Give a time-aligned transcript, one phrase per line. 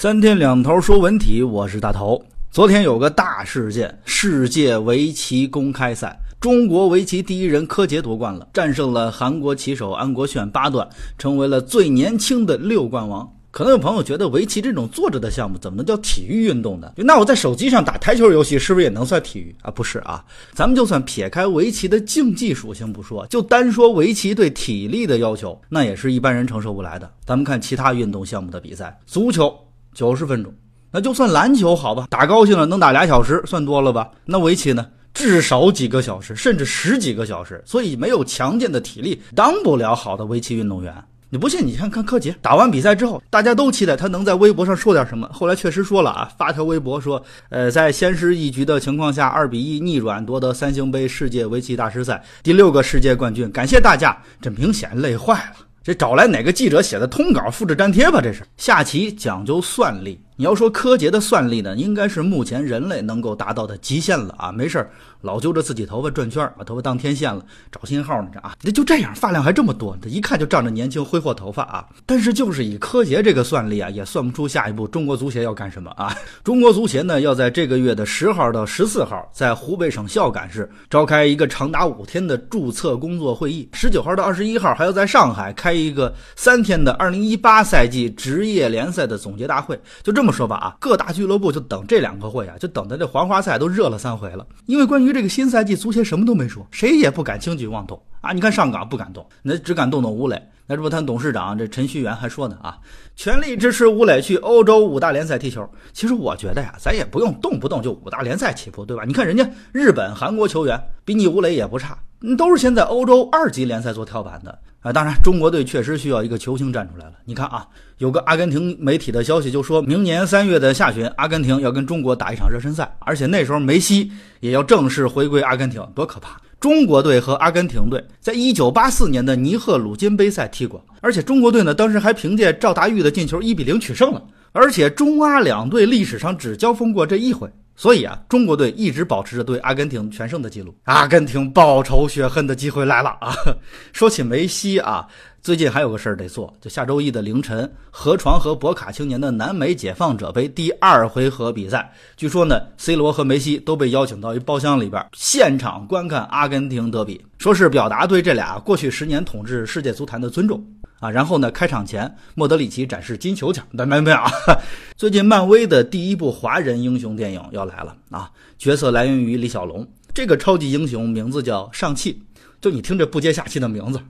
[0.00, 2.24] 三天两头说文体，我是大头。
[2.52, 10.88] 昨天有个大事件，世界围棋公开赛，中国围棋第一人柯洁夺冠了，战胜了韩国棋手安国炫八段，
[11.18, 13.28] 成为了最年轻的六冠王。
[13.50, 16.92] 可能有朋友觉得围棋这种坐着的项目怎么能叫体育运动呢？
[16.98, 19.70] 那我在手机上打台球游戏是不是也能算体育啊？
[19.72, 27.10] 不是啊，咱们就算撇开围棋的竞技属性不说，就单说围棋对体力的要求，那也是一般人承受不来的。
[27.26, 29.52] 咱们看其他运动项目的比赛，足球。
[29.94, 30.52] 九十分钟，
[30.90, 34.10] 那就算篮球好吧，打高兴了能打俩小时，算多了吧？
[34.24, 34.86] 那围棋呢？
[35.14, 40.94] 至少几个小时，甚至十几个小时，所以没有强健的体力，当不了好的围棋运动员。
[41.30, 41.66] 你不信？
[41.66, 45.28] 你看看柯洁打完比赛之后，大家都期待他能在微博上说点什么。
[45.32, 54.16] 后来确实说了啊，发条微博说，呃，在先失一局的情况下，二比一逆转夺得三星杯世界围棋大师赛第六个世界冠军，感谢大家。
[54.40, 55.67] 这明显累坏了。
[55.88, 58.20] 这找来哪个记者写的通稿复制粘贴吧？
[58.20, 60.20] 这是下棋讲究算力。
[60.40, 64.52] 你要说柯洁的算力呢，应该是目前人类能够达到的极限了啊！
[64.52, 64.88] 没事
[65.22, 68.54] 老揪着自己头发转圈把头发当天线了，找信号呢这啊！
[68.62, 71.84] 那就这样，发量还这么多，这一看就仗着年轻挥霍头发啊！
[72.06, 76.16] 但是就是以柯洁这个算力啊，也算不出下一步中国足协要干什么啊！
[76.44, 90.27] 中国足协呢，要在这个月的十号到十四号，在湖北省孝感市召开一个长达五天的注册工作会议，十九号到二十一号还要在上海开一个三天的二零一八赛季职业联赛的总结大会，就这么。
[90.28, 94.46] 么说吧啊，各大俱乐部就等这两个会啊，就等的这黄花菜都热了三回了。
[94.66, 98.32] 因为关于这个新赛季，足协什么都没说，谁也不敢轻举妄动啊。
[98.32, 100.40] 你看上港不敢动，那只敢动动吴磊。
[100.68, 102.76] 那这不，他董事长这陈旭元还说呢啊，
[103.16, 105.66] 全力支持吴磊去欧洲五大联赛踢球。
[105.94, 109.04] 其实我觉得呀，咱也不用动不动就五大联赛起步，对吧？
[109.06, 111.98] 你看人家日本、韩国球员比你吴磊也不差，
[112.36, 114.58] 都是先在欧洲二级联赛做跳板的。
[114.80, 117.14] 啊，当然，中国队确实需要一个球星站出来了。
[117.24, 126.40] 你看啊，有个阿根廷媒体的消息就说，明年三月的下旬，阿根廷要跟中国打一场热身赛，而且那时候梅西也要正式回归阿根廷，多可怕！
[126.60, 137.48] 中国队和阿根廷队在一九八四年的尼赫鲁金杯赛踢过，而且中国队呢，当时还凭借赵达玉的进球一比零取胜了，而且中阿两队历史上只交锋过这一回。
[137.78, 140.76] 所以啊，中国队一直保持着对阿根廷全胜的记录。
[140.82, 143.32] 阿根廷报仇雪恨的机会来了啊！
[143.94, 145.06] 说起梅西啊，
[145.40, 160.60] 最近还有个事儿得做，就下周一的凌晨，河床和博卡青年的南美解放者杯第二回合比赛，据说呢，C 罗和梅西都被邀请到一包厢里边，现场观看阿根廷德比，说是表达对这俩过去十年统治世界足坛的尊重。
[161.00, 161.50] 啊，然后呢？
[161.50, 164.28] 开场前，莫德里奇展示金球奖，没没没啊！
[164.96, 169.86] 最近漫威的第一部华人英雄电影要来了啊，角色来源于李小龙。
[170.12, 172.20] 这个超级英雄名字叫上汽，
[172.60, 174.00] 就你听着不接下气的名字，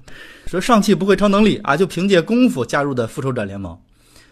[0.47, 3.78] 说上汽不会超能力啊，就凭借功夫加入的复仇者联盟，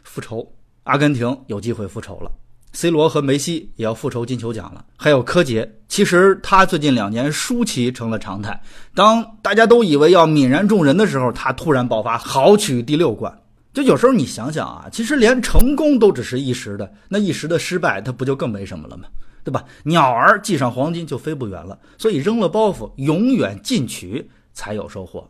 [0.03, 0.51] 复仇，
[0.85, 2.31] 阿根廷有机会复仇了。
[2.77, 5.79] C 罗和梅西也要复仇金球奖了，还有柯洁。
[5.89, 8.61] 其实他最近两年输棋成了常态。
[8.95, 13.35] 当大家都以为要泯然众人的时候，他突然爆发，豪取第六冠。
[13.73, 19.05] 就有时候你想想啊，其实连成功都只是一时的，那一时的失败，他不就更没什么了吗？
[19.43, 19.65] 对吧？
[19.85, 21.79] 鸟儿系上黄金就飞不远了。
[21.97, 25.25] 所以扔了包袱，永远进取才有收获。